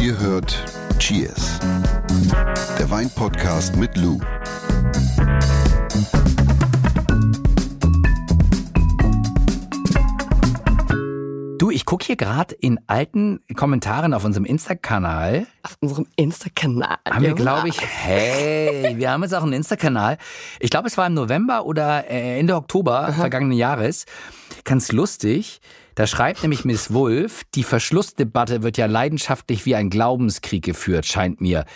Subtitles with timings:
[0.00, 0.64] Ihr hört
[0.98, 1.60] Cheers,
[2.78, 4.18] der Weinpodcast mit Lou.
[11.58, 15.46] Du, ich gucke hier gerade in alten Kommentaren auf unserem Insta-Kanal.
[15.62, 16.96] Auf unserem Insta-Kanal.
[17.06, 20.16] Haben wir, glaube ich, hey, wir haben jetzt auch einen Insta-Kanal.
[20.60, 24.06] Ich glaube, es war im November oder äh, Ende Oktober vergangenen Jahres.
[24.64, 25.60] Ganz lustig.
[26.00, 31.42] Da schreibt nämlich Miss Wolf, die Verschlussdebatte wird ja leidenschaftlich wie ein Glaubenskrieg geführt, scheint
[31.42, 31.66] mir.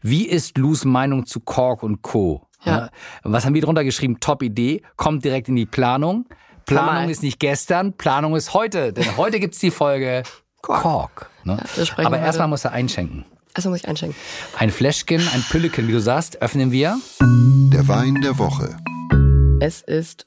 [0.00, 2.48] Wie ist Lus Meinung zu Kork und Co.?
[2.64, 2.88] Ja.
[3.24, 4.20] Was haben wir drunter geschrieben?
[4.20, 6.24] Top Idee, kommt direkt in die Planung.
[6.64, 8.94] Planung ist nicht gestern, Planung ist heute.
[8.94, 10.22] Denn heute gibt's die Folge
[10.62, 10.80] Kork.
[10.80, 11.30] Kork.
[11.44, 11.58] ne?
[11.84, 13.26] sprechen Aber erstmal muss er einschenken.
[13.52, 14.16] Also muss ich einschenken.
[14.58, 16.96] Ein Fläschchen, ein Pülleken, wie du sagst, öffnen wir.
[17.20, 18.78] Der Wein der Woche.
[19.60, 20.26] Es ist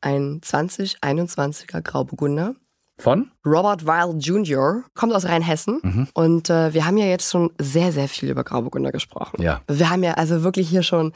[0.00, 2.54] ein 2021er Grauburgunder.
[2.98, 3.30] Von?
[3.46, 4.82] Robert Weil Jr.
[4.94, 6.08] kommt aus Rheinhessen Mhm.
[6.14, 9.40] und äh, wir haben ja jetzt schon sehr, sehr viel über Grauburgunder gesprochen.
[9.40, 9.60] Ja.
[9.68, 11.12] Wir haben ja also wirklich hier schon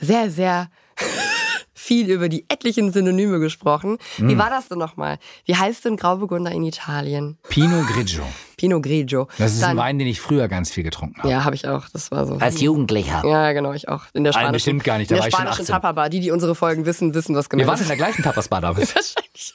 [0.00, 0.68] sehr, sehr
[1.74, 3.98] viel über die etlichen Synonyme gesprochen.
[4.18, 4.28] Mhm.
[4.30, 5.18] Wie war das denn nochmal?
[5.44, 7.36] Wie heißt denn Grauburgunder in Italien?
[7.48, 8.22] Pinot Grigio.
[8.56, 9.28] Pinot Grigio.
[9.38, 11.30] Das ist ein Dann- Wein, den ich früher ganz viel getrunken habe.
[11.30, 11.88] Ja, habe ich auch.
[11.92, 12.36] Das war so.
[12.38, 13.22] Als Jugendlicher.
[13.26, 14.04] Ja, genau, ich auch.
[14.14, 15.72] In der Nein, spanischen, bestimmt gar nicht, da in war der ich schon spanischen 18.
[15.74, 16.08] Tapas-Bar.
[16.08, 17.88] Die, die unsere Folgen wissen, wissen, was genau Wir waren in ist.
[17.90, 18.94] der gleichen Tapasbar damals.
[18.96, 19.54] Wahrscheinlich.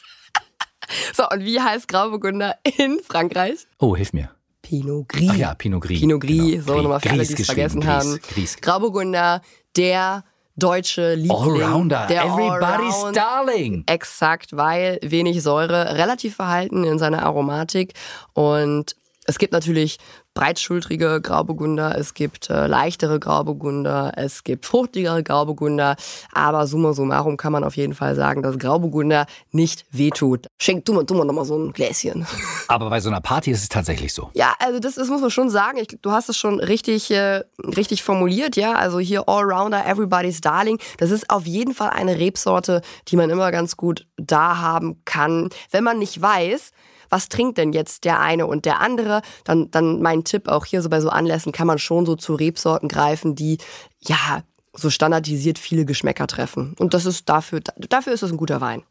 [1.13, 3.67] So, und wie heißt Grauburgunder in Frankreich?
[3.79, 4.29] Oh, hilf mir.
[4.61, 5.29] Pinot Gris.
[5.31, 5.99] Ach ja, Pinot Gris.
[5.99, 6.65] Pinot Gris, Genau.
[6.65, 8.19] so nochmal für alle, die es vergessen Gris, haben.
[8.33, 8.57] Gris.
[8.61, 9.41] Grauburgunder,
[9.75, 10.23] der
[10.55, 11.31] deutsche Liebling.
[11.63, 12.05] Allrounder.
[12.07, 13.83] Der Everybody's Allround- darling.
[13.87, 17.93] Exakt, weil wenig Säure, relativ verhalten in seiner Aromatik
[18.33, 18.95] und
[19.25, 19.97] es gibt natürlich
[20.33, 25.95] breitschultrige Grauburgunder, es gibt äh, leichtere Grauburgunder, es gibt fruchtigere Grauburgunder,
[26.31, 30.47] aber summa summarum kann man auf jeden Fall sagen, dass Grauburgunder nicht wehtut.
[30.59, 32.25] Schenk du mal, du mal noch mal so ein Gläschen.
[32.67, 34.29] Aber bei so einer Party ist es tatsächlich so.
[34.33, 35.77] Ja, also das, das muss man schon sagen.
[35.77, 38.73] Ich, du hast es schon richtig, äh, richtig formuliert, ja.
[38.73, 40.79] Also hier Allrounder, Everybody's Darling.
[40.97, 45.49] Das ist auf jeden Fall eine Rebsorte, die man immer ganz gut da haben kann.
[45.71, 46.71] Wenn man nicht weiß,
[47.11, 50.81] was trinkt denn jetzt der eine und der andere, dann, dann mein Tipp auch hier
[50.81, 53.59] so bei so Anlässen kann man schon so zu Rebsorten greifen, die,
[53.99, 56.75] ja, so standardisiert viele Geschmäcker treffen.
[56.79, 58.83] Und das ist dafür, dafür ist es ein guter Wein.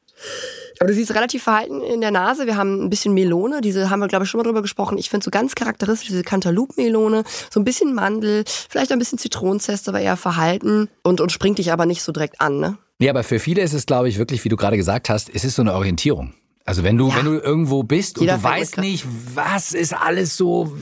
[0.78, 2.46] Aber du siehst relativ verhalten in der Nase.
[2.46, 4.98] Wir haben ein bisschen Melone, diese haben wir, glaube ich, schon mal drüber gesprochen.
[4.98, 9.88] Ich finde so ganz charakteristisch diese Cantaloupe-Melone, so ein bisschen Mandel, vielleicht ein bisschen Zitronenzest,
[9.88, 12.78] aber eher verhalten und, und springt dich aber nicht so direkt an, ne?
[12.98, 15.42] Nee, aber für viele ist es, glaube ich, wirklich, wie du gerade gesagt hast, es
[15.42, 16.34] ist so eine Orientierung.
[16.66, 17.16] Also wenn du, Ja.
[17.16, 20.72] wenn du irgendwo bist und Jeder du fängt weißt nicht, was ist alles so,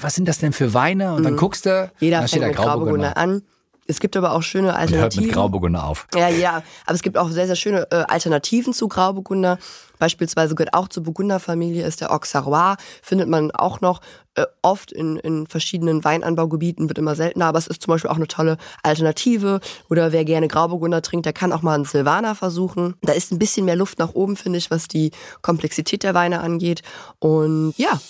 [0.00, 1.14] was sind das denn für Weine?
[1.14, 1.90] Und dann guckst du, Mhm.
[2.00, 3.42] Jeder dann steht fängt da Grauburgunder an.
[3.86, 5.30] Es gibt aber auch schöne Und hört mit Alternativen.
[5.30, 6.06] Grauburgunder auf.
[6.14, 9.58] Ja, ja, aber es gibt auch sehr, sehr schöne äh, Alternativen zu Grauburgunder.
[9.98, 12.76] Beispielsweise gehört auch zur Burgunderfamilie ist der Auxerrois.
[13.02, 14.00] Findet man auch noch
[14.34, 18.16] äh, oft in, in verschiedenen Weinanbaugebieten, wird immer seltener, aber es ist zum Beispiel auch
[18.16, 19.60] eine tolle Alternative.
[19.88, 22.94] Oder wer gerne Grauburgunder trinkt, der kann auch mal einen Silvaner versuchen.
[23.02, 25.10] Da ist ein bisschen mehr Luft nach oben, finde ich, was die
[25.42, 26.82] Komplexität der Weine angeht.
[27.18, 28.00] Und ja,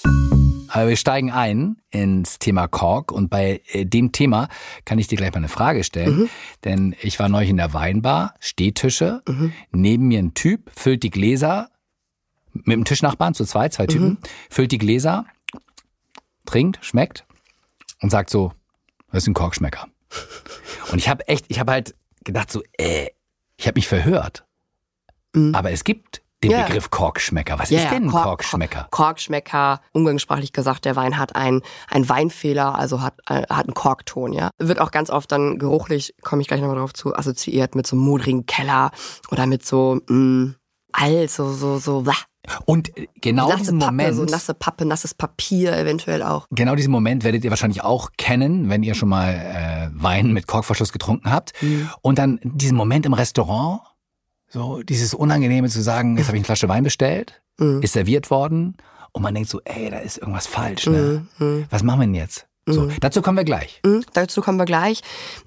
[0.69, 4.49] Aber wir steigen ein ins Thema Kork und bei äh, dem Thema
[4.85, 6.29] kann ich dir gleich mal eine Frage stellen, Mhm.
[6.65, 9.23] denn ich war neulich in der Weinbar, Stehtische,
[9.71, 11.71] neben mir ein Typ, füllt die Gläser
[12.53, 14.19] mit dem Tischnachbarn zu zweit, zwei Typen,
[14.51, 15.27] füllt die Gläser,
[16.47, 17.25] trinkt, schmeckt
[18.01, 18.53] und sagt so,
[19.11, 19.89] das ist ein Korkschmecker.
[20.93, 21.95] Und ich habe echt, ich habe halt
[22.25, 23.09] gedacht so, äh,
[23.57, 24.45] ich habe mich verhört.
[25.53, 26.63] Aber es gibt den Ja.
[26.67, 27.59] Begriff Korkschmecker.
[27.59, 28.87] Was Ja, ist denn ein Kork- Korkschmecker?
[28.91, 34.33] Korkschmecker, umgangssprachlich gesagt, der Wein hat einen, einen Weinfehler, also hat, äh, hat einen Korkton,
[34.33, 34.51] ja.
[34.59, 37.97] Wird auch ganz oft dann geruchlich, komme ich gleich nochmal drauf zu, assoziiert mit so
[37.97, 38.91] einem modrigen Keller
[39.31, 40.55] oder mit so, mh,
[40.93, 42.15] alt, so, so, so, blah.
[42.67, 46.47] Und äh, genau nasse diesen Pappe, Moment, so nasse Pappe, nasses Papier eventuell auch.
[46.51, 50.47] genau diesen Moment werdet ihr wahrscheinlich auch kennen, wenn ihr schon mal äh, Wein mit
[50.47, 51.53] Korkverschluss getrunken habt.
[51.63, 51.89] Mhm.
[52.03, 53.81] Und dann diesen Moment im Restaurant,
[54.55, 57.83] so dieses Unangenehme zu sagen, jetzt habe ich eine Flasche Wein bestellt, Mhm.
[57.83, 58.77] ist serviert worden
[59.13, 60.87] und man denkt so, ey, da ist irgendwas falsch.
[60.87, 61.27] Ne?
[61.39, 61.67] Mhm.
[61.71, 62.47] Was machen wir denn jetzt?
[62.67, 63.81] So, dazu kommen wir gleich.
[63.85, 65.03] Mhm, dazu kommen wir gleich.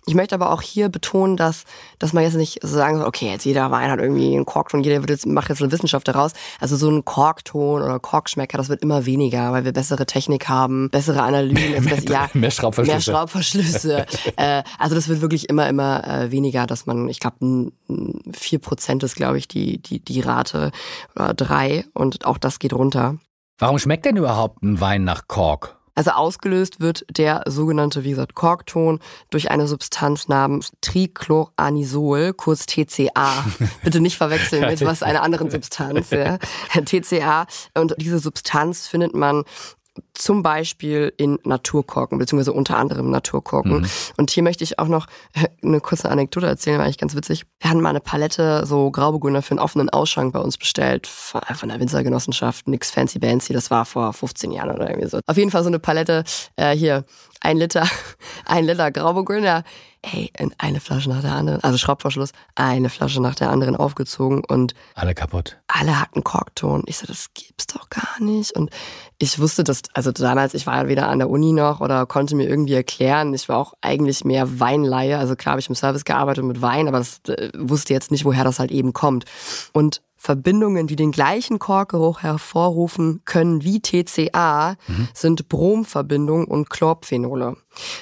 [0.05, 1.63] Ich möchte aber auch hier betonen, dass,
[1.97, 4.83] dass man jetzt nicht so sagen soll, okay, jetzt jeder Wein hat irgendwie einen Korkton,
[4.83, 6.33] jeder wird jetzt, macht jetzt eine Wissenschaft daraus.
[6.59, 10.91] Also so ein Korkton oder Korkschmecker, das wird immer weniger, weil wir bessere Technik haben,
[10.91, 11.57] bessere Analysen.
[11.73, 12.95] Jetzt besser, ja, mehr Schraubverschlüsse.
[12.95, 14.05] Mehr Schraubverschlüsse.
[14.35, 17.71] äh, also das wird wirklich immer, immer äh, weniger, dass man, ich glaube,
[18.31, 20.71] vier Prozent ist, glaube ich, die, die, die Rate
[21.15, 23.17] oder drei und auch das geht runter.
[23.57, 25.76] Warum schmeckt denn überhaupt ein Wein nach Kork?
[25.97, 28.99] Also ausgelöst wird der sogenannte, wie gesagt, Korkton
[29.31, 33.43] durch eine Substanz namens Trichloranisol, kurz TCA.
[33.83, 36.11] Bitte nicht verwechseln mit was einer anderen Substanz.
[36.11, 36.37] Ja.
[36.85, 37.47] TCA.
[37.73, 39.43] Und diese Substanz findet man
[40.13, 43.81] zum Beispiel in Naturkorken, beziehungsweise unter anderem Naturkorken.
[43.81, 43.87] Mhm.
[44.17, 47.45] Und hier möchte ich auch noch äh, eine kurze Anekdote erzählen, war eigentlich ganz witzig.
[47.59, 51.41] Wir hatten mal eine Palette so Grauburgunder für einen offenen Ausschank bei uns bestellt, von,
[51.55, 55.19] von der Winzergenossenschaft, nix fancy fancy, das war vor 15 Jahren oder irgendwie so.
[55.25, 56.23] Auf jeden Fall so eine Palette,
[56.55, 57.05] äh, hier,
[57.41, 57.87] ein Liter,
[58.45, 59.63] ein Liter Grauburgunder,
[60.01, 64.73] ey, eine Flasche nach der anderen, also Schraubverschluss, eine Flasche nach der anderen aufgezogen und
[64.95, 65.57] alle kaputt.
[65.67, 66.83] Alle hatten Korkton.
[66.85, 68.51] Ich so, das gibt's doch gar nicht.
[68.51, 68.69] Und
[69.19, 72.35] ich wusste das, also damals, ich war ja weder an der Uni noch oder konnte
[72.35, 73.33] mir irgendwie erklären.
[73.33, 75.17] Ich war auch eigentlich mehr Weinleihe.
[75.17, 78.25] Also klar habe ich im Service gearbeitet mit Wein, aber das äh, wusste jetzt nicht,
[78.25, 79.25] woher das halt eben kommt.
[79.73, 85.07] Und Verbindungen, die den gleichen Korkgeruch hervorrufen können wie TCA, mhm.
[85.13, 87.55] sind Bromverbindungen und Chlorphenole.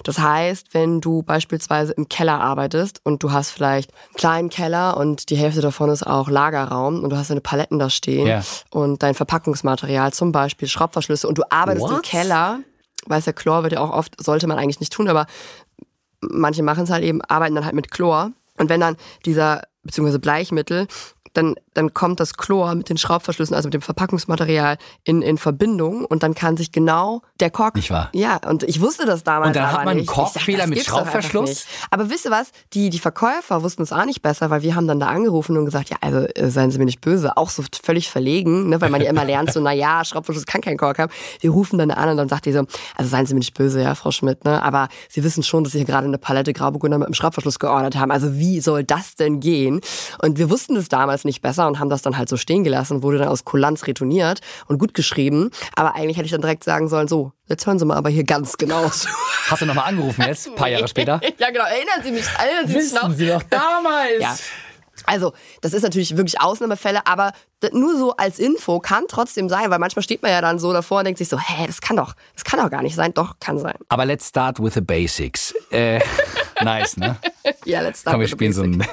[0.04, 4.96] Das heißt, wenn du beispielsweise im Keller arbeitest und du hast vielleicht einen kleinen Keller
[4.96, 8.44] und die Hälfte davon ist auch Lagerraum und du hast deine Paletten da stehen yeah.
[8.72, 11.96] und dein Verpackungsmaterial, zum Beispiel Schraubverschlüsse und du arbeitest What?
[11.98, 12.60] im Keller,
[13.08, 15.28] weiß der Chlor wird ja auch oft, sollte man eigentlich nicht tun, aber
[16.22, 18.32] manche machen es halt eben, arbeiten dann halt mit Chlor.
[18.58, 18.96] Und wenn dann
[19.26, 20.88] dieser beziehungsweise Bleichmittel
[21.38, 26.06] dann, dann kommt das Chlor mit den Schraubverschlüssen, also mit dem Verpackungsmaterial in, in Verbindung
[26.06, 27.76] und dann kann sich genau der Kork.
[27.76, 28.10] Nicht wahr?
[28.14, 29.50] Ja, und ich wusste das damals.
[29.50, 31.66] Und dann hat man einen Korkfehler mit Schraubverschluss.
[31.92, 32.52] Aber wisst ihr was?
[32.74, 35.66] Die, die Verkäufer wussten es auch nicht besser, weil wir haben dann da angerufen und
[35.66, 38.90] gesagt, ja, also äh, seien Sie mir nicht böse, auch so völlig verlegen, ne, weil
[38.90, 41.12] man ja immer lernt, so, na ja, Schraubverschluss kann kein Kork haben.
[41.42, 42.66] Wir rufen dann an und dann sagt die so,
[42.96, 45.74] also seien Sie mir nicht böse, ja, Frau Schmidt, ne, aber Sie wissen schon, dass
[45.74, 48.12] Sie hier gerade eine Palette Grauburgunder mit einem Schraubverschluss geordert haben.
[48.12, 49.82] Also wie soll das denn gehen?
[50.22, 53.04] Und wir wussten es damals nicht besser und haben das dann halt so stehen gelassen,
[53.04, 55.50] wurde dann aus Kulanz retourniert und gut geschrieben.
[55.76, 58.24] Aber eigentlich hätte ich dann direkt sagen sollen, so, jetzt hören Sie mal aber hier
[58.24, 59.10] ganz genau zu.
[59.50, 61.20] Hast du nochmal angerufen jetzt, ein paar Jahre später?
[61.38, 61.66] ja, genau.
[61.66, 63.12] Erinnern Sie mich, erinnern Sie Wissen mich noch?
[63.12, 64.22] Sie doch damals.
[64.22, 64.36] Ja.
[65.06, 67.34] Also, das ist natürlich wirklich Ausnahmefälle, aber
[67.74, 71.00] nur so als Info kann trotzdem sein, weil manchmal steht man ja dann so davor
[71.00, 73.14] und denkt sich so, hä, das kann doch, das kann doch gar nicht sein.
[73.14, 73.76] Doch, kann sein.
[73.90, 75.54] Aber let's start with the basics.
[75.72, 76.00] Äh,
[76.64, 77.18] nice, ne?
[77.66, 78.88] Ja, let's start Komm, wir with spielen the so ein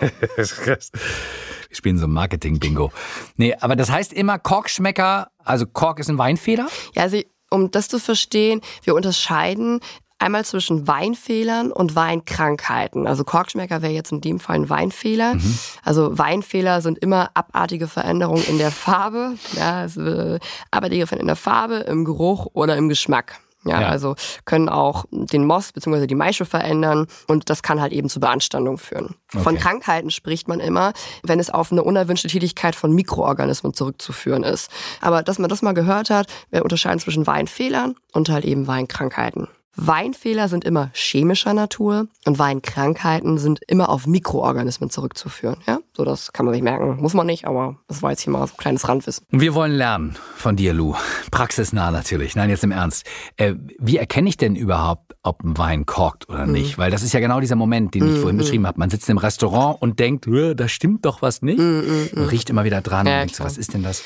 [1.73, 2.93] Wir spielen so Marketing-Bingo.
[3.37, 6.69] Nee, aber das heißt immer Korkschmecker, also Kork ist ein Weinfehler?
[6.95, 9.81] Ja, also um das zu verstehen, wir unterscheiden
[10.19, 13.07] einmal zwischen Weinfehlern und Weinkrankheiten.
[13.07, 15.37] Also Korkschmecker wäre jetzt in dem Fall ein Weinfehler.
[15.37, 15.59] Mhm.
[15.83, 20.39] Also Weinfehler sind immer abartige Veränderungen in der Farbe, ja, also
[20.71, 23.41] abartige Veränderungen in der Farbe, im Geruch oder im Geschmack.
[23.65, 26.07] Ja, ja, also können auch den Moss bzw.
[26.07, 29.15] die Maische verändern und das kann halt eben zu Beanstandung führen.
[29.33, 29.43] Okay.
[29.43, 30.93] Von Krankheiten spricht man immer,
[31.23, 34.71] wenn es auf eine unerwünschte Tätigkeit von Mikroorganismen zurückzuführen ist.
[35.01, 39.49] Aber dass man das mal gehört hat, wir unterscheiden zwischen Weinfehlern und halt eben Weinkrankheiten.
[39.75, 45.57] Weinfehler sind immer chemischer Natur und Weinkrankheiten sind immer auf Mikroorganismen zurückzuführen.
[45.67, 46.97] Ja, so das kann man sich merken.
[47.01, 49.27] Muss man nicht, aber das war jetzt hier mal so ein kleines Randwissen.
[49.31, 50.95] Wir wollen lernen von dir, Lou.
[51.31, 52.37] Praxisnah natürlich.
[52.37, 53.07] Nein, jetzt im Ernst.
[53.37, 56.53] Äh, wie erkenne ich denn überhaupt, ob ein Wein korkt oder mhm.
[56.53, 56.77] nicht?
[56.77, 58.21] Weil das ist ja genau dieser Moment, den ich mhm.
[58.21, 58.79] vorhin beschrieben habe.
[58.79, 61.59] Man sitzt im Restaurant und denkt, da stimmt doch was nicht.
[61.59, 62.11] Mhm.
[62.15, 64.03] Und riecht immer wieder dran ja, und denkt so, was ist denn das?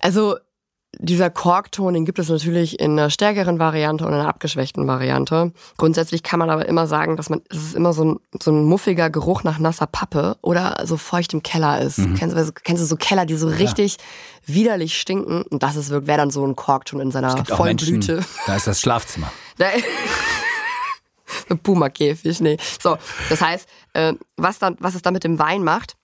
[0.00, 0.36] Also
[0.98, 5.52] dieser Korkton, den gibt es natürlich in einer stärkeren Variante und einer abgeschwächten Variante.
[5.76, 8.64] Grundsätzlich kann man aber immer sagen, dass man, es ist immer so ein, so ein
[8.64, 11.98] muffiger Geruch nach nasser Pappe oder so feucht im Keller ist.
[11.98, 12.14] Mhm.
[12.14, 14.54] Kennst, du, kennst du so Keller, die so richtig ja.
[14.54, 15.42] widerlich stinken?
[15.42, 18.14] Und das ist, wäre dann so ein Korkton in seiner Vollblüte.
[18.14, 19.30] Menschen, da ist das Schlafzimmer.
[21.62, 22.56] Puma-Käfig, nee.
[22.80, 22.96] So,
[23.28, 25.96] das heißt, äh, was, dann, was es dann mit dem Wein macht,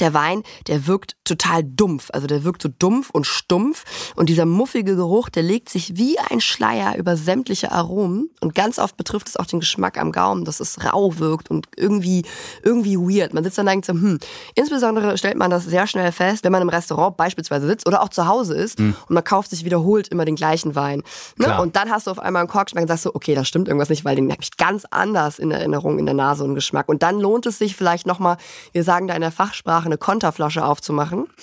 [0.00, 2.10] der Wein, der wirkt total dumpf.
[2.12, 3.84] Also der wirkt so dumpf und stumpf.
[4.14, 8.30] Und dieser muffige Geruch, der legt sich wie ein Schleier über sämtliche Aromen.
[8.40, 11.68] Und ganz oft betrifft es auch den Geschmack am Gaumen, dass es rau wirkt und
[11.76, 12.24] irgendwie,
[12.62, 13.34] irgendwie weird.
[13.34, 14.18] Man sitzt dann denkt so, hm.
[14.54, 18.08] Insbesondere stellt man das sehr schnell fest, wenn man im Restaurant beispielsweise sitzt oder auch
[18.08, 18.94] zu Hause ist hm.
[19.08, 21.02] und man kauft sich wiederholt immer den gleichen Wein.
[21.36, 21.60] Ne?
[21.60, 23.88] Und dann hast du auf einmal einen Korkschmack und sagst so, okay, da stimmt irgendwas
[23.88, 26.88] nicht, weil den habe ich ganz anders in Erinnerung, in der Nase und Geschmack.
[26.88, 28.36] Und dann lohnt es sich vielleicht nochmal,
[28.72, 31.26] wir sagen da in der Fachsprache, eine Konterflasche aufzumachen.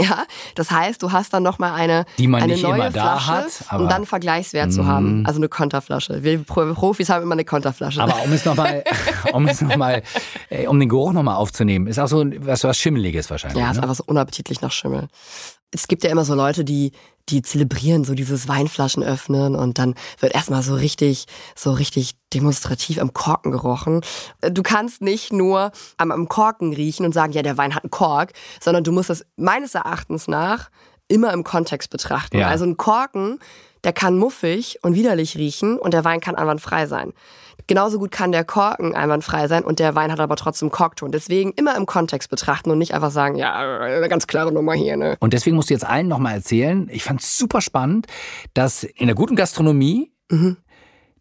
[0.00, 0.24] Ja,
[0.54, 3.68] das heißt, du hast dann nochmal eine, Die man eine nicht neue immer da Flasche,
[3.68, 5.26] hat, um dann Vergleichswert zu haben.
[5.26, 6.22] Also eine Konterflasche.
[6.22, 8.00] Wir Profis haben immer eine Konterflasche.
[8.00, 8.84] Aber um es nochmal,
[9.32, 10.02] um es noch mal,
[10.50, 13.60] äh, um den Geruch nochmal aufzunehmen, ist auch so was, was Schimmeliges wahrscheinlich.
[13.60, 13.82] Ja, ist ne?
[13.82, 15.08] einfach so unappetitlich nach Schimmel.
[15.70, 16.92] Es gibt ja immer so Leute, die,
[17.28, 23.00] die zelebrieren so dieses Weinflaschen öffnen und dann wird erstmal so richtig, so richtig demonstrativ
[23.00, 24.00] am Korken gerochen.
[24.40, 27.90] Du kannst nicht nur am, am Korken riechen und sagen, ja, der Wein hat einen
[27.90, 30.70] Kork, sondern du musst das meines Erachtens nach
[31.08, 32.38] immer im Kontext betrachten.
[32.38, 32.48] Ja.
[32.48, 33.38] Also ein Korken,
[33.84, 37.12] der kann muffig und widerlich riechen und der Wein kann einwandfrei sein.
[37.68, 41.12] Genauso gut kann der Korken einwandfrei sein und der Wein hat aber trotzdem Korkton.
[41.12, 44.96] Deswegen immer im Kontext betrachten und nicht einfach sagen, ja, eine ganz klare Nummer hier,
[44.96, 45.16] ne?
[45.20, 48.06] Und deswegen musst du jetzt allen nochmal erzählen, ich fand es super spannend,
[48.54, 50.10] dass in der guten Gastronomie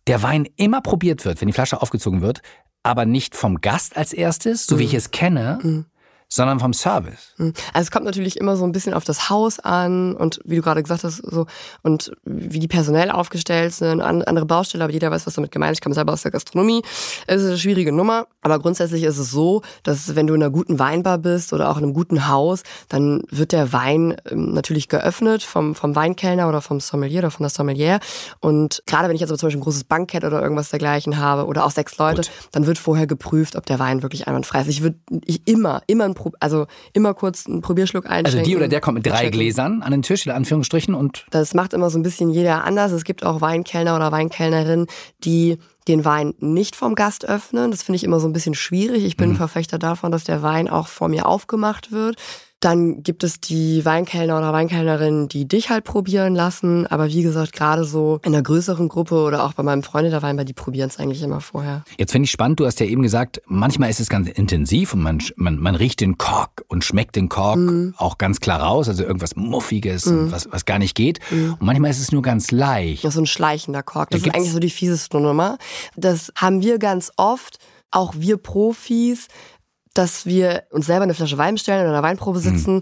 [0.08, 2.42] der Wein immer probiert wird, wenn die Flasche aufgezogen wird,
[2.82, 5.86] aber nicht vom Gast als erstes, so wie ich es kenne,
[6.30, 7.34] sondern vom Service.
[7.38, 10.62] Also es kommt natürlich immer so ein bisschen auf das Haus an und wie du
[10.62, 11.46] gerade gesagt hast, so
[11.84, 15.72] und wie die personell aufgestellt sind, an, andere Baustelle, aber jeder weiß, was damit gemeint
[15.72, 15.78] ist.
[15.78, 16.82] Ich komme selber aus der Gastronomie.
[17.28, 20.52] Es ist eine schwierige Nummer, aber grundsätzlich ist es so, dass wenn du in einer
[20.52, 24.90] guten Weinbar bist oder auch in einem guten Haus, dann wird der Wein ähm, natürlich
[24.90, 28.00] geöffnet vom, vom Weinkellner oder vom Sommelier oder von der Sommelier.
[28.42, 31.46] Und gerade wenn ich jetzt aber zum Beispiel ein großes Bankett oder irgendwas dergleichen habe
[31.46, 32.32] oder auch sechs Leute, Gut.
[32.52, 34.68] dann wird vorher geprüft, ob der Wein wirklich einwandfrei ist.
[34.68, 38.40] Ich würde ich immer, immer ein Pro also immer kurz einen Probierschluck einschenken.
[38.40, 39.32] Also die oder der kommt mit drei checken.
[39.32, 42.92] Gläsern an den Tisch, in Anführungsstrichen, und Das macht immer so ein bisschen jeder anders.
[42.92, 44.88] Es gibt auch Weinkellner oder Weinkellnerinnen,
[45.24, 45.58] die
[45.88, 47.72] den Wein nicht vom Gast öffnen.
[47.72, 49.06] Das finde ich immer so ein bisschen schwierig.
[49.06, 52.18] Ich bin ein Verfechter davon, dass der Wein auch vor mir aufgemacht wird.
[52.60, 56.88] Dann gibt es die Weinkellner oder Weinkellnerinnen, die dich halt probieren lassen.
[56.88, 60.24] Aber wie gesagt, gerade so in einer größeren Gruppe oder auch bei meinem Freund der
[60.24, 61.84] Weinbar, die probieren es eigentlich immer vorher.
[62.00, 65.04] Jetzt finde ich spannend, du hast ja eben gesagt, manchmal ist es ganz intensiv und
[65.04, 67.94] man, man, man riecht den Kork und schmeckt den Kork Mhm.
[67.98, 71.20] auch ganz klar raus, also irgendwas Muffiges, und was, was gar nicht geht.
[71.32, 73.04] Und manchmal ist es nur ganz leicht.
[73.04, 74.10] Das ist so ein schleichender Kork.
[74.10, 75.58] Das Da ist eigentlich so die fieseste Nummer.
[75.96, 77.58] Das haben wir ganz oft,
[77.92, 79.28] auch wir Profis,
[79.98, 82.82] dass wir uns selber eine Flasche Wein bestellen oder in einer Weinprobe sitzen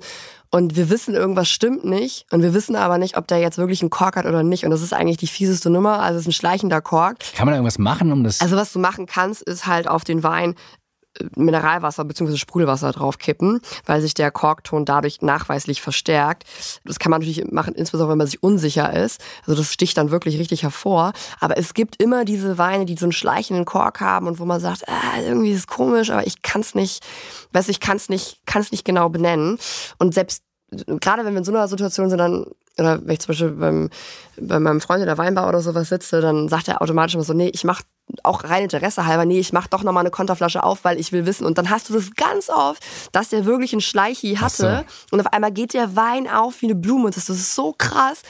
[0.51, 3.81] und wir wissen, irgendwas stimmt nicht und wir wissen aber nicht, ob der jetzt wirklich
[3.81, 4.63] einen Kork hat oder nicht.
[4.63, 5.99] Und das ist eigentlich die fieseste Nummer.
[5.99, 7.17] Also es ist ein schleichender Kork.
[7.35, 8.41] Kann man da irgendwas machen, um das...
[8.41, 10.55] Also was du machen kannst, ist halt auf den Wein
[11.35, 12.37] Mineralwasser bzw.
[12.37, 16.43] Sprudelwasser draufkippen, weil sich der Korkton dadurch nachweislich verstärkt.
[16.83, 19.21] Das kann man natürlich machen, insbesondere wenn man sich unsicher ist.
[19.41, 21.13] Also das sticht dann wirklich richtig hervor.
[21.39, 24.59] Aber es gibt immer diese Weine, die so einen schleichenden Kork haben und wo man
[24.59, 27.03] sagt, ah, irgendwie ist es komisch, aber ich kann es nicht,
[27.53, 29.57] weiß ich kann es nicht, kann es nicht genau benennen.
[29.97, 30.43] Und selbst
[30.99, 32.45] gerade wenn wir in so einer Situation sind, dann
[32.79, 33.89] oder wenn ich zum Beispiel beim,
[34.39, 37.33] bei meinem Freund in der Weinbar oder sowas sitze, dann sagt er automatisch immer so,
[37.33, 37.81] nee, ich mach
[38.23, 41.25] auch rein Interesse halber, nee, ich mach doch nochmal eine Konterflasche auf, weil ich will
[41.25, 41.45] wissen.
[41.45, 45.33] Und dann hast du das ganz oft, dass der wirklich einen Schleichi hatte und auf
[45.33, 48.21] einmal geht der Wein auf wie eine Blume und das ist so krass,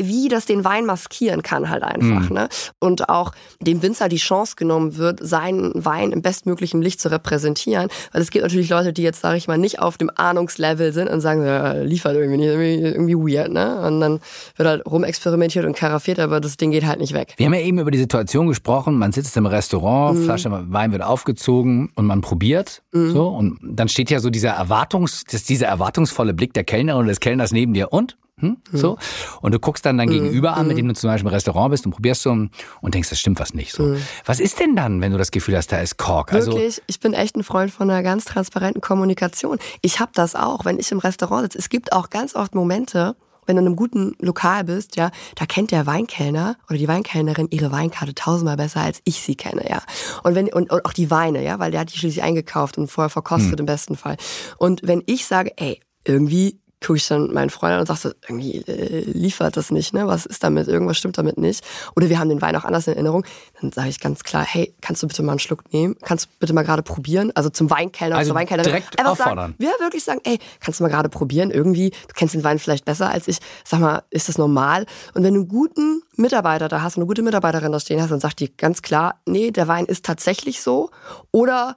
[0.00, 2.30] wie das den Wein maskieren kann halt einfach.
[2.30, 2.48] Ne?
[2.80, 7.88] Und auch dem Winzer die Chance genommen wird, seinen Wein im bestmöglichen Licht zu repräsentieren.
[8.12, 11.08] Weil es gibt natürlich Leute, die jetzt, sage ich mal, nicht auf dem Ahnungslevel sind
[11.08, 13.80] und sagen, ja, liefert irgendwie nicht, irgendwie, irgendwie weird, ne?
[13.86, 14.20] Und dann
[14.56, 17.34] wird halt rumexperimentiert und karaffiert, aber das Ding geht halt nicht weg.
[17.36, 20.24] Wir haben ja eben über die Situation gesprochen, man sitzt im Restaurant, Mhm.
[20.24, 22.82] Flasche Wein wird aufgezogen und man probiert.
[22.92, 27.08] So, und dann steht ja so dieser Erwartungs, das, dieser erwartungsvolle Blick der Kellnerin oder
[27.08, 28.16] des Kellners neben dir und?
[28.40, 28.56] Hm?
[28.72, 28.76] Mhm.
[28.76, 28.98] So.
[29.42, 31.86] Und du guckst dann dein Gegenüber an, mit dem du zum Beispiel im Restaurant bist
[31.86, 32.50] und probierst so und
[32.82, 33.72] denkst, das stimmt was nicht.
[33.72, 33.96] So.
[34.24, 36.32] Was ist denn dann, wenn du das Gefühl hast, da ist Kork?
[36.32, 36.54] Also, Mhm.
[36.56, 39.58] Wirklich, ich bin echt ein Freund von einer ganz transparenten Kommunikation.
[39.82, 41.58] Ich habe das auch, wenn ich im Restaurant sitze.
[41.58, 43.14] Es gibt auch ganz oft Momente,
[43.46, 47.48] wenn du in einem guten Lokal bist, ja, da kennt der Weinkellner oder die Weinkellnerin
[47.50, 49.82] ihre Weinkarte tausendmal besser als ich sie kenne, ja.
[50.22, 52.88] Und wenn und, und auch die Weine, ja, weil der hat die schließlich eingekauft und
[52.88, 54.16] vorher verkostet im besten Fall.
[54.58, 58.10] Und wenn ich sage, ey, irgendwie gucke ich dann meinen Freund an und sag so,
[58.28, 60.06] irgendwie äh, liefert das nicht, ne?
[60.06, 60.68] Was ist damit?
[60.68, 61.64] Irgendwas stimmt damit nicht.
[61.96, 63.24] Oder wir haben den Wein auch anders in Erinnerung.
[63.60, 65.96] Dann sage ich ganz klar, hey, kannst du bitte mal einen Schluck nehmen?
[66.02, 67.32] Kannst du bitte mal gerade probieren?
[67.34, 68.70] Also zum Weinkellner, Also zur Weinkellnerin.
[68.70, 69.52] direkt Einfach auffordern.
[69.52, 71.50] Sagen, wir wirklich sagen, ey, kannst du mal gerade probieren?
[71.50, 73.38] Irgendwie, du kennst den Wein vielleicht besser als ich.
[73.64, 74.86] Sag mal, ist das normal?
[75.14, 78.20] Und wenn du einen guten Mitarbeiter da hast, eine gute Mitarbeiterin da stehen hast, dann
[78.20, 80.90] sagt die ganz klar, nee, der Wein ist tatsächlich so.
[81.30, 81.76] Oder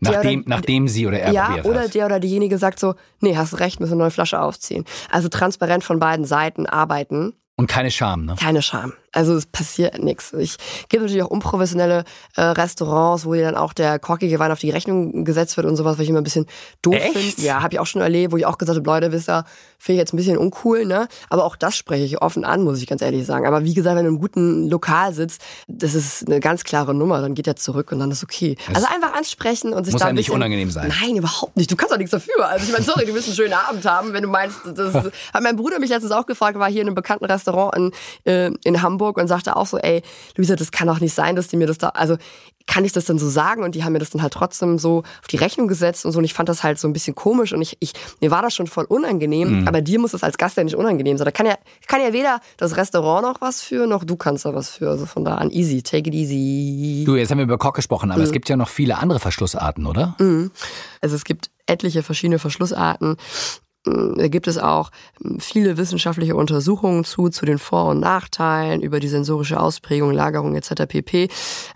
[0.00, 1.94] nachdem, oder- nachdem sie oder er ja, probiert oder hat.
[1.94, 4.84] der oder diejenige sagt so, nee, hast recht, müssen eine neue Flasche aufziehen.
[5.10, 7.34] Also transparent von beiden Seiten arbeiten.
[7.56, 8.34] Und keine Scham, ne?
[8.38, 8.92] Keine Scham.
[9.14, 10.32] Also es passiert nichts.
[10.32, 10.56] Ich
[10.88, 12.04] gibt natürlich auch unprofessionelle
[12.36, 15.76] äh, Restaurants, wo dir dann auch der korkige Wein auf die Rechnung gesetzt wird und
[15.76, 16.46] sowas, was ich immer ein bisschen
[16.82, 17.42] doof finde.
[17.42, 19.44] Ja, habe ich auch schon erlebt, wo ich auch gesagt habe, Leute, wisst ihr,
[19.78, 21.08] finde ich jetzt ein bisschen uncool, ne?
[21.28, 23.46] Aber auch das spreche ich offen an, muss ich ganz ehrlich sagen.
[23.46, 26.92] Aber wie gesagt, wenn du in einem guten Lokal sitzt, das ist eine ganz klare
[26.92, 28.56] Nummer, dann geht er zurück und dann ist okay.
[28.72, 30.92] also einfach ansprechen und sich muss da ja ein nicht bisschen, unangenehm sein.
[31.00, 31.70] Nein, überhaupt nicht.
[31.70, 32.48] Du kannst doch nichts dafür.
[32.48, 34.94] Also ich meine, sorry, du wirst einen schönen Abend haben, wenn du meinst, das
[35.32, 37.92] hat mein Bruder mich letztens auch gefragt, war hier in einem bekannten Restaurant in,
[38.24, 40.02] äh, in Hamburg und sagte auch so, ey,
[40.36, 42.16] Luisa, das kann doch nicht sein, dass die mir das da, also
[42.66, 43.62] kann ich das denn so sagen?
[43.62, 46.18] Und die haben mir das dann halt trotzdem so auf die Rechnung gesetzt und so.
[46.18, 47.92] Und ich fand das halt so ein bisschen komisch und ich, ich
[48.22, 49.60] mir war das schon voll unangenehm.
[49.60, 49.68] Mhm.
[49.68, 51.26] Aber dir muss das als Gast ja nicht unangenehm sein.
[51.26, 51.56] Da kann ja,
[51.88, 54.88] kann ja weder das Restaurant noch was für, noch du kannst da was für.
[54.88, 57.04] Also von da an easy, take it easy.
[57.04, 58.32] Du, jetzt haben wir über Kork gesprochen, aber es Mhm.
[58.32, 60.16] gibt ja noch viele andere Verschlussarten, oder?
[61.02, 63.16] Also es gibt etliche verschiedene Verschlussarten.
[63.84, 64.90] Da gibt es auch
[65.38, 70.86] viele wissenschaftliche Untersuchungen zu, zu den Vor- und Nachteilen über die sensorische Ausprägung, Lagerung etc.
[70.88, 71.28] pp.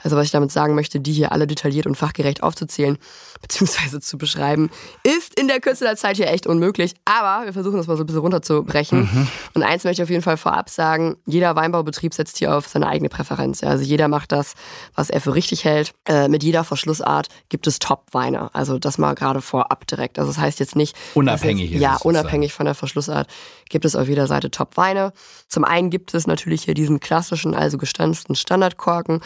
[0.02, 2.96] Also was ich damit sagen möchte, die hier alle detailliert und fachgerecht aufzuzählen
[3.42, 4.00] bzw.
[4.00, 4.70] zu beschreiben,
[5.02, 6.94] ist in der Kürze der Zeit hier echt unmöglich.
[7.04, 9.00] Aber wir versuchen das mal so ein bisschen runterzubrechen.
[9.00, 9.28] Mhm.
[9.54, 12.86] Und eins möchte ich auf jeden Fall vorab sagen, jeder Weinbaubetrieb setzt hier auf seine
[12.86, 13.62] eigene Präferenz.
[13.62, 14.54] Also jeder macht das,
[14.94, 15.92] was er für richtig hält.
[16.06, 18.54] Äh, mit jeder Verschlussart gibt es Top-Weine.
[18.54, 20.18] Also das mal gerade vorab direkt.
[20.18, 20.96] Also das heißt jetzt nicht...
[21.14, 23.28] Unabhängig ist Ja, unabhängig von der Verschlussart
[23.68, 25.12] gibt es auf jeder Seite Top-Weine.
[25.48, 29.20] Zum einen gibt es natürlich hier diesen klassischen, also gestanzten Standardkorken,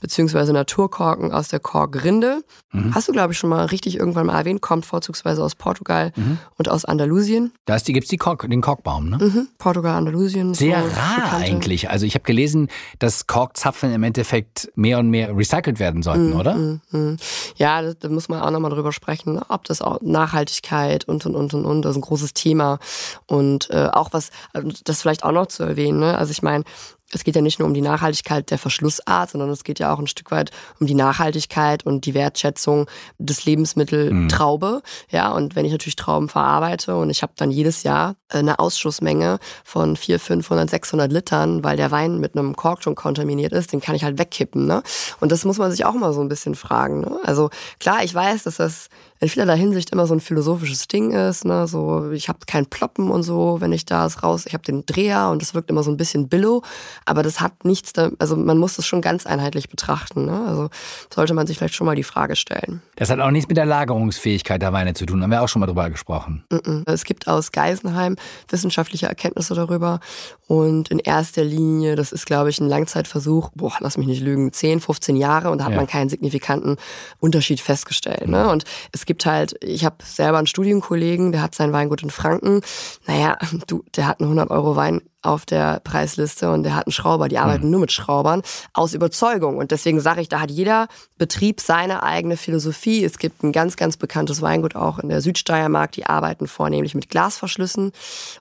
[0.00, 2.44] beziehungsweise Naturkorken aus der Korkrinde.
[2.72, 2.94] Mhm.
[2.94, 6.38] Hast du, glaube ich, schon mal richtig irgendwann mal erwähnt, kommt vorzugsweise aus Portugal mhm.
[6.56, 7.52] und aus Andalusien.
[7.64, 9.18] Da die, gibt es Kork, den Korkbaum, ne?
[9.18, 9.48] Mhm.
[9.58, 10.54] Portugal, Andalusien.
[10.54, 11.90] Sehr rar eigentlich.
[11.90, 12.68] Also ich habe gelesen,
[12.98, 16.54] dass Korkzapfen im Endeffekt mehr und mehr recycelt werden sollten, mhm, oder?
[16.54, 17.16] Mhm, mhm.
[17.56, 21.34] Ja, da, da muss man auch nochmal drüber sprechen, ob das auch Nachhaltigkeit und und
[21.34, 22.78] und und und, das ist ein großes Thema.
[23.26, 26.16] Und äh, auch was, also das vielleicht auch noch zu erwähnen, ne?
[26.18, 26.64] Also ich meine,
[27.12, 29.98] es geht ja nicht nur um die Nachhaltigkeit der Verschlussart, sondern es geht ja auch
[29.98, 30.50] ein Stück weit
[30.80, 32.86] um die Nachhaltigkeit und die Wertschätzung
[33.18, 34.28] des Lebensmittel mhm.
[34.28, 34.82] Traube.
[35.10, 39.38] Ja, und wenn ich natürlich Trauben verarbeite und ich habe dann jedes Jahr eine Ausschussmenge
[39.62, 43.80] von 400, 500, 600 Litern, weil der Wein mit einem Kork schon kontaminiert ist, den
[43.80, 44.66] kann ich halt wegkippen.
[44.66, 44.82] Ne?
[45.20, 47.00] Und das muss man sich auch mal so ein bisschen fragen.
[47.00, 47.18] Ne?
[47.24, 48.88] Also klar, ich weiß, dass das
[49.20, 51.44] in vielerlei Hinsicht immer so ein philosophisches Ding ist.
[51.44, 51.68] Ne?
[51.68, 55.28] So, ich habe kein Ploppen und so, wenn ich da raus, ich habe den Dreher
[55.30, 56.62] und das wirkt immer so ein bisschen billow,
[57.06, 60.26] aber das hat nichts, da, also man muss das schon ganz einheitlich betrachten.
[60.26, 60.44] Ne?
[60.46, 60.70] Also
[61.12, 62.82] sollte man sich vielleicht schon mal die Frage stellen.
[62.96, 65.60] Das hat auch nichts mit der Lagerungsfähigkeit der Weine zu tun, haben wir auch schon
[65.60, 66.44] mal drüber gesprochen.
[66.86, 68.16] Es gibt aus Geisenheim
[68.48, 70.00] wissenschaftliche Erkenntnisse darüber
[70.46, 74.52] und in erster Linie, das ist glaube ich ein Langzeitversuch, boah, lass mich nicht lügen,
[74.52, 75.76] 10, 15 Jahre und da hat ja.
[75.76, 76.76] man keinen signifikanten
[77.18, 78.28] Unterschied festgestellt.
[78.28, 78.48] Ne?
[78.48, 82.10] Und es gibt gibt halt, ich habe selber einen Studienkollegen, der hat sein Weingut in
[82.10, 82.62] Franken.
[83.06, 86.92] Naja, du, der hat einen 100 Euro Wein auf der Preisliste und der hat einen
[86.92, 87.70] Schrauber, die arbeiten mhm.
[87.70, 89.56] nur mit Schraubern aus Überzeugung.
[89.56, 93.04] Und deswegen sage ich, da hat jeder Betrieb seine eigene Philosophie.
[93.04, 97.08] Es gibt ein ganz, ganz bekanntes Weingut auch in der Südsteiermark, die arbeiten vornehmlich mit
[97.08, 97.92] Glasverschlüssen.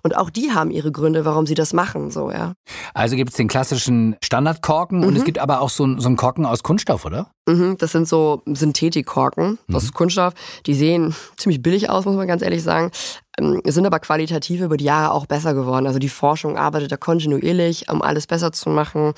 [0.04, 2.12] Und auch die haben ihre Gründe, warum sie das machen.
[2.12, 2.54] So, ja.
[2.94, 5.06] Also gibt es den klassischen Standardkorken mhm.
[5.06, 5.26] und es mhm.
[5.26, 7.32] gibt aber auch so, so einen Korken aus Kunststoff, oder?
[7.48, 9.76] Mhm, das sind so Synthetikkorken mhm.
[9.76, 10.34] aus Kunststoff.
[10.68, 12.92] Die sehen ziemlich billig aus, muss man ganz ehrlich sagen.
[13.40, 15.88] Ähm, sind aber qualitativ über die Jahre auch besser geworden.
[15.88, 19.14] Also die Forschung arbeitet da kontinuierlich, um alles besser zu machen.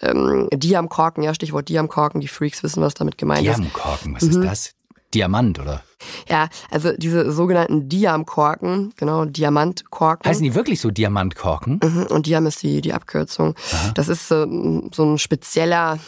[0.00, 3.58] Ähm, Diamkorken, ja, Stichwort Diamkorken, die Freaks wissen, was damit gemeint ist.
[3.58, 4.30] Diamkorken, was mhm.
[4.30, 4.77] ist das?
[5.18, 5.82] Diamant, oder?
[6.28, 10.30] Ja, also diese sogenannten Diamkorken, genau, Diamantkorken.
[10.30, 11.80] Heißen die wirklich so Diamantkorken?
[11.82, 13.56] Mhm, und Diam ist die, die Abkürzung.
[13.72, 13.90] Aha.
[13.94, 14.46] Das ist so,
[14.94, 15.98] so ein spezieller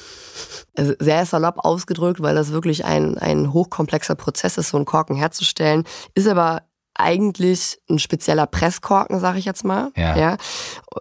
[0.77, 5.17] also sehr salopp ausgedrückt, weil das wirklich ein, ein hochkomplexer Prozess ist, so einen Korken
[5.17, 5.83] herzustellen.
[6.15, 6.63] Ist aber
[6.95, 10.17] eigentlich ein spezieller Presskorken, sage ich jetzt mal, ja.
[10.17, 10.37] ja.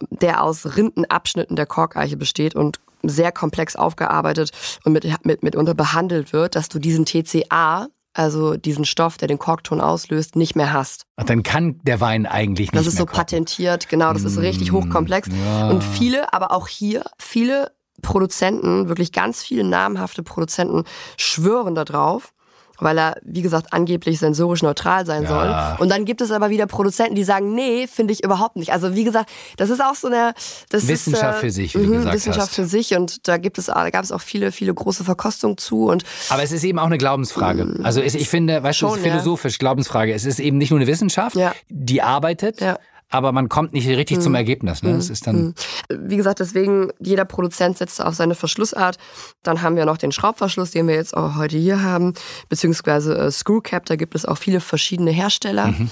[0.09, 4.51] der aus Rindenabschnitten der Korkeiche besteht und sehr komplex aufgearbeitet
[4.83, 7.87] und mit, mit, mitunter behandelt wird, dass du diesen TCA,
[8.19, 11.05] also diesen Stoff, der den Korkton auslöst, nicht mehr hast.
[11.15, 13.15] Ach, dann kann der Wein eigentlich nicht Das ist so kochen.
[13.15, 15.29] patentiert, genau, das ist richtig mm, hochkomplex.
[15.29, 15.69] Ja.
[15.69, 20.83] Und viele, aber auch hier, viele Produzenten, wirklich ganz viele namhafte Produzenten
[21.17, 22.33] schwören darauf,
[22.79, 25.29] weil er, wie gesagt, angeblich sensorisch neutral sein ja.
[25.29, 25.83] soll.
[25.83, 28.71] Und dann gibt es aber wieder Produzenten, die sagen, nee, finde ich überhaupt nicht.
[28.71, 30.33] Also wie gesagt, das ist auch so eine
[30.69, 32.55] das Wissenschaft ist, äh, für sich, wie du mhm, gesagt Wissenschaft hast.
[32.55, 35.85] für sich und da gibt es, da gab es auch viele, viele große Verkostungen zu.
[35.85, 37.65] Und aber es ist eben auch eine Glaubensfrage.
[37.65, 37.85] Mm.
[37.85, 39.59] Also ich finde, weißt schon, du, philosophisch ja.
[39.59, 40.13] Glaubensfrage.
[40.13, 41.53] Es ist eben nicht nur eine Wissenschaft, ja.
[41.69, 42.61] die arbeitet.
[42.61, 42.77] Ja
[43.09, 44.21] aber man kommt nicht richtig mhm.
[44.21, 44.83] zum Ergebnis.
[44.83, 44.93] Ne?
[44.93, 45.13] Das mhm.
[45.13, 45.53] ist dann mhm.
[45.89, 48.97] Wie gesagt, deswegen, jeder Produzent setzt auf seine Verschlussart.
[49.43, 52.13] Dann haben wir noch den Schraubverschluss, den wir jetzt auch heute hier haben,
[52.49, 55.67] beziehungsweise äh, Screwcap, da gibt es auch viele verschiedene Hersteller.
[55.67, 55.89] Mhm.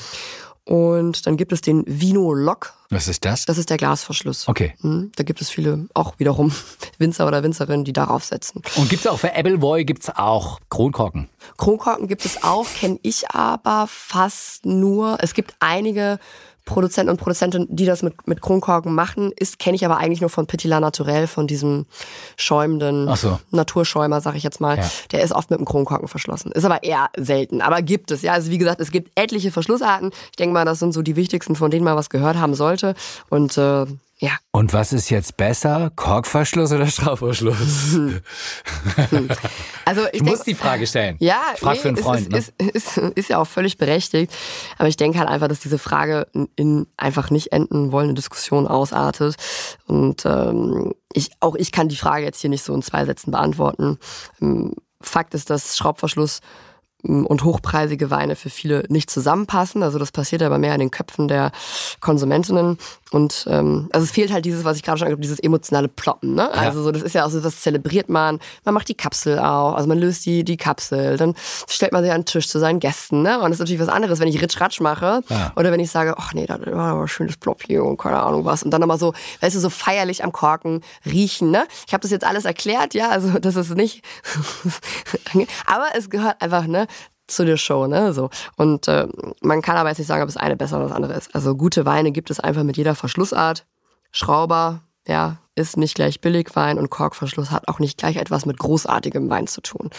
[0.67, 2.73] Und dann gibt es den Vino Lock.
[2.89, 3.45] Was ist das?
[3.45, 4.49] Das ist der Glasverschluss.
[4.49, 4.73] Okay.
[4.81, 5.13] Mhm.
[5.15, 6.51] Da gibt es viele, auch wiederum
[6.97, 8.61] Winzer oder Winzerinnen, die darauf setzen.
[8.75, 11.29] Und gibt es auch für Appleboy gibt's auch Kronkorken?
[11.55, 15.17] Kronkorken gibt es auch, kenne ich aber fast nur.
[15.21, 16.19] Es gibt einige
[16.67, 20.29] Produzenten und Produzentinnen, die das mit, mit Kronkorken machen, ist, kenne ich aber eigentlich nur
[20.29, 21.85] von Petit La Naturel, von diesem
[22.35, 23.39] schäumenden so.
[23.49, 24.77] Naturschäumer, sag ich jetzt mal.
[24.77, 24.83] Ja.
[25.11, 26.51] Der ist oft mit einem Kronkorken verschlossen.
[26.51, 27.61] Ist aber eher selten.
[27.61, 28.33] Aber gibt es, ja.
[28.33, 30.11] Also wie gesagt, es gibt etliche Verschlussarten.
[30.29, 32.93] Ich denke mal, das sind so die wichtigsten, von denen man was gehört haben sollte.
[33.29, 33.85] Und äh,
[34.19, 34.31] ja.
[34.51, 35.91] Und was ist jetzt besser?
[35.95, 37.99] Korkverschluss oder Strafverschluss?
[39.85, 41.17] also ich, ich denk, muss die Frage stellen.
[41.19, 42.33] Ja, ich frage nee, für einen Freund.
[42.33, 42.69] Ist, ne?
[42.69, 44.33] ist, ist, ist, ja auch völlig berechtigt.
[44.79, 46.25] Aber ich denke halt einfach, dass diese Frage
[46.55, 49.35] in einfach nicht enden wollende Diskussion ausartet.
[49.85, 53.29] Und ähm, ich, auch ich kann die Frage jetzt hier nicht so in zwei Sätzen
[53.29, 53.99] beantworten.
[54.41, 56.41] Ähm, Fakt ist, dass Schraubverschluss
[57.03, 59.83] und hochpreisige Weine für viele nicht zusammenpassen.
[59.83, 61.51] Also das passiert aber mehr in den Köpfen der
[61.99, 62.77] Konsumentinnen.
[63.11, 65.87] Und ähm, also es fehlt halt dieses, was ich gerade schon gesagt habe, dieses emotionale
[65.87, 66.35] Ploppen.
[66.35, 66.49] Ne?
[66.53, 66.59] Ja.
[66.59, 68.39] Also so, das ist ja auch so, das zelebriert man.
[68.65, 71.35] Man macht die Kapsel auch, also man löst die, die Kapsel, dann
[71.69, 73.21] stellt man sie an den Tisch zu seinen Gästen.
[73.21, 73.37] Ne?
[73.37, 75.53] Und das ist natürlich was anderes, wenn ich Ritsch-Ratsch mache ja.
[75.55, 78.21] oder wenn ich sage, ach nee, da war aber ein schönes Plop hier und keine
[78.21, 78.63] Ahnung was.
[78.63, 81.51] Und dann nochmal so, weißt du, so feierlich am Korken riechen.
[81.51, 81.65] Ne?
[81.87, 84.03] Ich habe das jetzt alles erklärt, ja, also das ist nicht...
[85.65, 86.87] aber es gehört einfach, ne?
[87.27, 88.13] Zu der Show, ne?
[88.13, 88.29] So.
[88.55, 89.07] Und äh,
[89.41, 91.33] man kann aber jetzt nicht sagen, ob das eine besser oder das andere ist.
[91.35, 93.65] Also gute Weine gibt es einfach mit jeder Verschlussart.
[94.11, 99.29] Schrauber, ja, ist nicht gleich Billigwein und Korkverschluss hat auch nicht gleich etwas mit großartigem
[99.29, 99.89] Wein zu tun.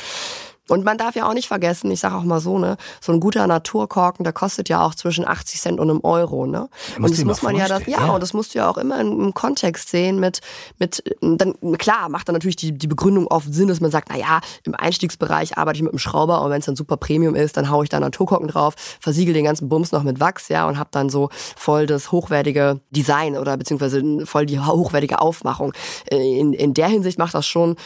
[0.68, 3.20] Und man darf ja auch nicht vergessen, ich sage auch mal so, ne, so ein
[3.20, 6.68] guter Naturkorken, der kostet ja auch zwischen 80 Cent und einem Euro, ne?
[6.96, 9.00] Und das muss man ja, das, ja, ja, und das musst du ja auch immer
[9.00, 10.40] im Kontext sehen mit,
[10.78, 14.18] mit, dann, klar, macht dann natürlich die, die Begründung oft Sinn, dass man sagt, na
[14.18, 17.56] ja, im Einstiegsbereich arbeite ich mit einem Schrauber und wenn es dann super Premium ist,
[17.56, 20.78] dann haue ich da Naturkorken drauf, versiegel den ganzen Bums noch mit Wachs, ja, und
[20.78, 25.72] habe dann so voll das hochwertige Design oder beziehungsweise voll die hochwertige Aufmachung.
[26.10, 27.76] Äh, in, in der Hinsicht macht das schon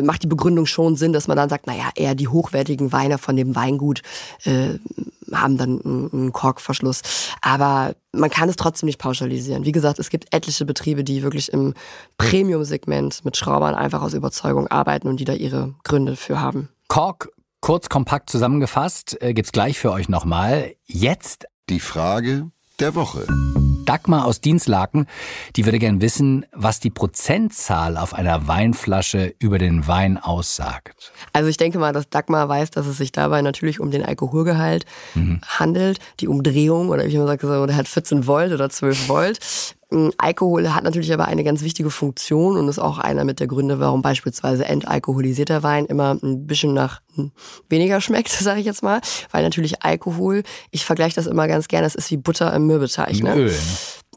[0.00, 3.36] macht die Begründung schon Sinn, dass man dann sagt, naja, eher die hochwertigen Weine von
[3.36, 4.02] dem Weingut
[4.44, 4.78] äh,
[5.32, 5.80] haben dann
[6.12, 7.02] einen Korkverschluss.
[7.40, 9.64] Aber man kann es trotzdem nicht pauschalisieren.
[9.64, 11.74] Wie gesagt, es gibt etliche Betriebe, die wirklich im
[12.18, 16.68] Premium-Segment mit Schraubern einfach aus Überzeugung arbeiten und die da ihre Gründe für haben.
[16.88, 20.74] Kork, kurz kompakt zusammengefasst, äh, gibt's gleich für euch nochmal.
[20.86, 23.26] Jetzt die Frage der Woche.
[23.84, 25.06] Dagmar aus Dienstlaken,
[25.56, 31.12] die würde gern wissen, was die Prozentzahl auf einer Weinflasche über den Wein aussagt.
[31.32, 34.86] Also ich denke mal, dass Dagmar weiß, dass es sich dabei natürlich um den Alkoholgehalt
[35.14, 35.40] mhm.
[35.46, 39.38] handelt, die Umdrehung oder wie ich immer sage, der hat 14 Volt oder 12 Volt.
[40.18, 43.80] Alkohol hat natürlich aber eine ganz wichtige Funktion und ist auch einer mit der Gründe,
[43.80, 47.00] warum beispielsweise entalkoholisierter Wein immer ein bisschen nach
[47.68, 49.00] weniger schmeckt, sage ich jetzt mal.
[49.30, 53.22] Weil natürlich Alkohol, ich vergleiche das immer ganz gerne, das ist wie Butter im Mürbeteig.
[53.22, 53.34] Ne?
[53.34, 53.54] Öl.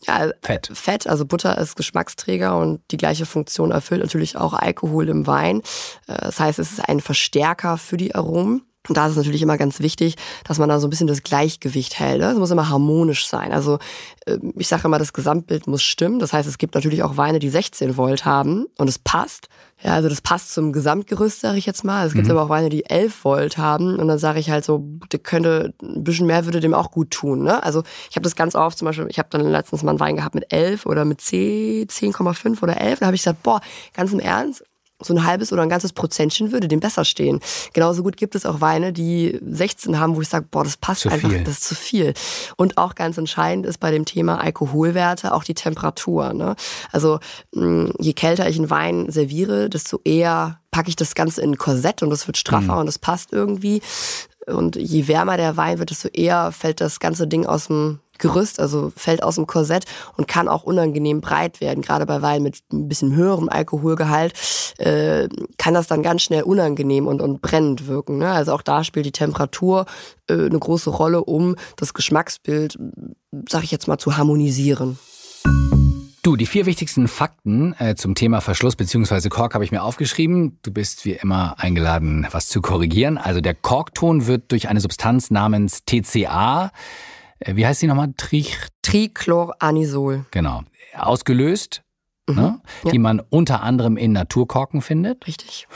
[0.08, 0.70] Ja, Fett.
[0.74, 5.62] Fett, also Butter ist Geschmacksträger und die gleiche Funktion erfüllt natürlich auch Alkohol im Wein.
[6.08, 8.64] Äh, das heißt, es ist ein Verstärker für die Aromen.
[8.88, 11.24] Und da ist es natürlich immer ganz wichtig, dass man da so ein bisschen das
[11.24, 12.20] Gleichgewicht hält.
[12.20, 12.32] Ne?
[12.32, 13.52] Es muss immer harmonisch sein.
[13.52, 13.80] Also
[14.28, 16.20] ähm, ich sage immer, das Gesamtbild muss stimmen.
[16.20, 19.48] Das heißt, es gibt natürlich auch Weine, die 16 Volt haben und es passt.
[19.84, 22.08] Ja, also das passt zum Gesamtgerüst, sage ich jetzt mal.
[22.08, 22.32] Es gibt mhm.
[22.32, 25.74] aber auch Weine, die 11 Volt haben und dann sage ich halt so, der könnte
[25.82, 27.44] ein bisschen mehr würde dem auch gut tun.
[27.44, 27.62] Ne?
[27.62, 30.16] Also ich habe das ganz oft, zum Beispiel, ich habe dann letztens mal einen Wein
[30.16, 33.00] gehabt mit 11 oder mit C 10,5 oder 11.
[33.00, 33.60] Da habe ich gesagt, boah,
[33.94, 34.64] ganz im Ernst,
[35.02, 37.42] so ein halbes oder ein ganzes Prozentchen würde dem besser stehen.
[37.74, 41.02] Genauso gut gibt es auch Weine, die 16 haben, wo ich sage, boah, das passt
[41.02, 41.44] zu einfach, viel.
[41.44, 42.14] das ist zu viel.
[42.56, 46.34] Und auch ganz entscheidend ist bei dem Thema Alkoholwerte auch die Temperatur.
[46.34, 46.56] Ne?
[46.92, 47.20] Also
[47.52, 52.02] je kälter ich einen Wein serviere, desto eher packe ich das Ganze in ein Korsett
[52.02, 52.80] und es wird straffer mhm.
[52.80, 53.82] und es passt irgendwie.
[54.48, 58.60] Und je wärmer der Wein wird, desto eher fällt das ganze Ding aus dem Gerüst,
[58.60, 59.86] also fällt aus dem Korsett
[60.18, 61.82] und kann auch unangenehm breit werden.
[61.82, 64.34] Gerade bei Wein mit ein bisschen höherem Alkoholgehalt
[64.78, 68.18] äh, kann das dann ganz schnell unangenehm und, und brennend wirken.
[68.18, 68.32] Ne?
[68.32, 69.86] Also auch da spielt die Temperatur
[70.30, 72.78] äh, eine große Rolle, um das Geschmacksbild,
[73.50, 74.98] sag ich jetzt mal, zu harmonisieren.
[76.26, 79.30] Du, die vier wichtigsten Fakten äh, zum Thema Verschluss bzw.
[79.30, 80.58] Kork habe ich mir aufgeschrieben.
[80.64, 83.20] Du bist wie immer eingeladen, was zu korrigieren.
[83.20, 86.72] Also der Korkton wird durch eine Substanz namens TCA
[87.54, 88.14] wie heißt die nochmal?
[88.18, 90.26] Trich Trichloranisol.
[90.32, 90.62] Genau.
[90.96, 91.84] Ausgelöst,
[92.28, 92.62] mhm, ne?
[92.84, 92.92] ja.
[92.92, 95.28] die man unter anderem in Naturkorken findet.
[95.28, 95.68] Richtig.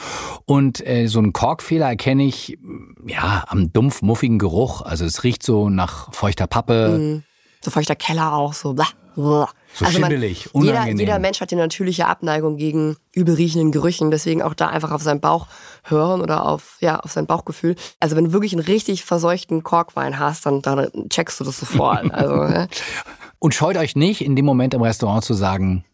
[0.46, 2.58] Und äh, so einen Korkfehler erkenne ich
[3.06, 4.82] ja am dumpf muffigen Geruch.
[4.82, 6.98] Also es riecht so nach feuchter Pappe.
[7.00, 7.24] Mhm.
[7.62, 8.74] So feuchter Keller auch, so.
[8.74, 9.50] Blah.
[9.74, 11.00] So also schimmelig, man, unangenehm.
[11.00, 15.02] Jeder, jeder Mensch hat die natürliche Abneigung gegen übelriechenden Gerüchen, deswegen auch da einfach auf
[15.02, 15.48] seinen Bauch
[15.84, 17.76] hören oder auf, ja, auf sein Bauchgefühl.
[18.00, 22.00] Also wenn du wirklich einen richtig verseuchten Korkwein hast, dann, dann checkst du das sofort.
[22.20, 22.68] Also, ne?
[23.40, 25.86] Und scheut euch nicht, in dem Moment im Restaurant zu sagen,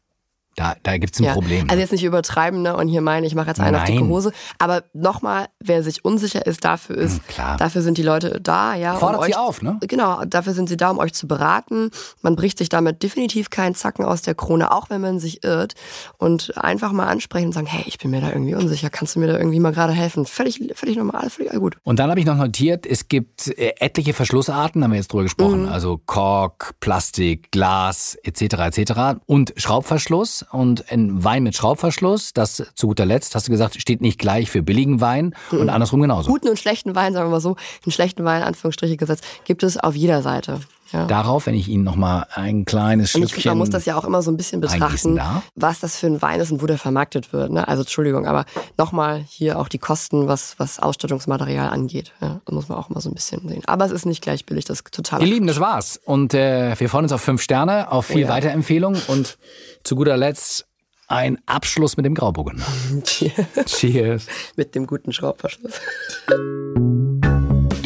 [0.55, 1.69] da, da gibt's ein ja, Problem.
[1.69, 4.31] Also jetzt nicht übertreiben ne, und hier meinen, ich mache jetzt eine auf dicke Hose.
[4.57, 8.95] Aber nochmal, wer sich unsicher ist, dafür ist, hm, dafür sind die Leute da, ja.
[8.95, 9.77] Fordert um sie euch, auf, ne?
[9.81, 11.91] Genau, dafür sind sie da, um euch zu beraten.
[12.21, 15.73] Man bricht sich damit definitiv keinen Zacken aus der Krone, auch wenn man sich irrt.
[16.17, 19.19] Und einfach mal ansprechen und sagen, hey, ich bin mir da irgendwie unsicher, kannst du
[19.19, 20.25] mir da irgendwie mal gerade helfen?
[20.25, 21.75] Völlig, völlig normal, völlig gut.
[21.83, 25.23] Und dann habe ich noch notiert, es gibt äh, etliche Verschlussarten, haben wir jetzt drüber
[25.23, 25.63] gesprochen.
[25.63, 25.69] Mhm.
[25.69, 28.77] Also Kork, Plastik, Glas, etc.
[28.77, 28.93] etc.
[29.25, 34.01] Und Schraubverschluss und ein Wein mit Schraubverschluss, das zu guter Letzt, hast du gesagt, steht
[34.01, 35.59] nicht gleich für billigen Wein mhm.
[35.59, 36.31] und andersrum genauso.
[36.31, 37.55] Guten und schlechten Wein, sagen wir mal so,
[37.85, 40.59] einen schlechten Wein, Anführungsstriche gesetzt, gibt es auf jeder Seite.
[40.95, 41.05] Ja.
[41.07, 43.49] darauf, wenn ich Ihnen nochmal ein kleines Und ich finde, Schlückchen...
[43.51, 45.19] man muss das ja auch immer so ein bisschen betrachten,
[45.55, 47.51] was das für ein Wein ist und wo der vermarktet wird.
[47.51, 47.67] Ne?
[47.67, 48.45] Also Entschuldigung, aber
[48.77, 52.13] nochmal hier auch die Kosten, was, was Ausstattungsmaterial angeht.
[52.21, 53.61] Ja, da muss man auch mal so ein bisschen sehen.
[53.65, 55.21] Aber es ist nicht gleich billig, das ist total.
[55.21, 55.99] Ihr Lieben, das war's.
[56.05, 58.29] Und äh, wir freuen uns auf fünf Sterne, auf viel Oh ja.
[58.29, 59.37] Weiterempfehlung und
[59.83, 60.65] zu guter Letzt
[61.07, 62.65] ein Abschluss mit dem Grauburgunder.
[63.65, 64.27] Cheers.
[64.55, 65.73] Mit dem guten Schraubverschluss.